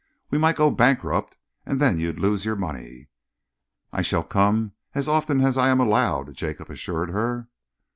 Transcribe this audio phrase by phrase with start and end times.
[0.31, 3.09] We might go bankrupt, and then you'd lose your money."
[3.93, 7.47] "I shall come as often as I am allowed," Jacob assured her.